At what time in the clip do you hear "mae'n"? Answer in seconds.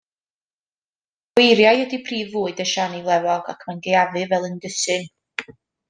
3.71-3.87